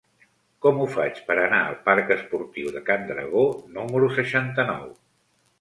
[0.65, 3.47] Com ho faig per anar al parc Esportiu de Can Dragó
[3.79, 4.93] número seixanta-nou?